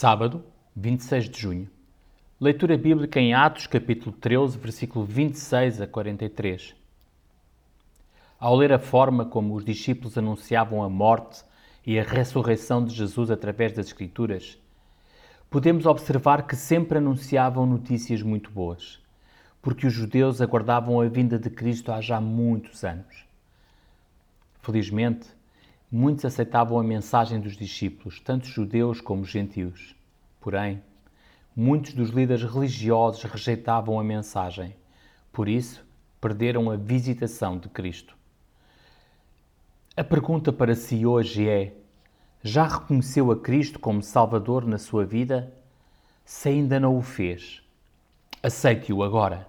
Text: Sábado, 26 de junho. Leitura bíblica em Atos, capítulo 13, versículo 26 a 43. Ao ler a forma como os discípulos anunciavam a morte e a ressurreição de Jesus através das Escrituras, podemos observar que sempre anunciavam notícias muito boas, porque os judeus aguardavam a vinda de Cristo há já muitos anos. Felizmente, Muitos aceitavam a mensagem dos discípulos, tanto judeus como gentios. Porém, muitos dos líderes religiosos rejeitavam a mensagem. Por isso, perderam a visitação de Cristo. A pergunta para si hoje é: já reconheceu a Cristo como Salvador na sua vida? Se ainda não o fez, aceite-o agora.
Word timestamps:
Sábado, 0.00 0.44
26 0.76 1.28
de 1.28 1.40
junho. 1.40 1.70
Leitura 2.40 2.78
bíblica 2.78 3.18
em 3.18 3.34
Atos, 3.34 3.66
capítulo 3.66 4.14
13, 4.14 4.56
versículo 4.56 5.04
26 5.04 5.80
a 5.80 5.88
43. 5.88 6.72
Ao 8.38 8.54
ler 8.54 8.72
a 8.72 8.78
forma 8.78 9.24
como 9.24 9.56
os 9.56 9.64
discípulos 9.64 10.16
anunciavam 10.16 10.84
a 10.84 10.88
morte 10.88 11.42
e 11.84 11.98
a 11.98 12.04
ressurreição 12.04 12.84
de 12.84 12.94
Jesus 12.94 13.28
através 13.28 13.72
das 13.72 13.86
Escrituras, 13.86 14.56
podemos 15.50 15.84
observar 15.84 16.46
que 16.46 16.54
sempre 16.54 16.98
anunciavam 16.98 17.66
notícias 17.66 18.22
muito 18.22 18.52
boas, 18.52 19.00
porque 19.60 19.84
os 19.84 19.92
judeus 19.92 20.40
aguardavam 20.40 21.00
a 21.00 21.08
vinda 21.08 21.40
de 21.40 21.50
Cristo 21.50 21.90
há 21.90 22.00
já 22.00 22.20
muitos 22.20 22.84
anos. 22.84 23.24
Felizmente, 24.62 25.26
Muitos 25.90 26.26
aceitavam 26.26 26.78
a 26.78 26.84
mensagem 26.84 27.40
dos 27.40 27.56
discípulos, 27.56 28.20
tanto 28.20 28.46
judeus 28.46 29.00
como 29.00 29.24
gentios. 29.24 29.96
Porém, 30.38 30.82
muitos 31.56 31.94
dos 31.94 32.10
líderes 32.10 32.44
religiosos 32.44 33.22
rejeitavam 33.22 33.98
a 33.98 34.04
mensagem. 34.04 34.76
Por 35.32 35.48
isso, 35.48 35.82
perderam 36.20 36.70
a 36.70 36.76
visitação 36.76 37.56
de 37.56 37.70
Cristo. 37.70 38.14
A 39.96 40.04
pergunta 40.04 40.52
para 40.52 40.74
si 40.74 41.06
hoje 41.06 41.48
é: 41.48 41.74
já 42.42 42.68
reconheceu 42.68 43.32
a 43.32 43.40
Cristo 43.40 43.78
como 43.78 44.02
Salvador 44.02 44.66
na 44.66 44.76
sua 44.76 45.06
vida? 45.06 45.52
Se 46.22 46.50
ainda 46.50 46.78
não 46.78 46.98
o 46.98 47.02
fez, 47.02 47.62
aceite-o 48.42 49.02
agora. 49.02 49.48